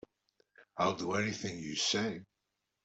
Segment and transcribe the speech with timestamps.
[0.77, 2.21] I'll do anything you say.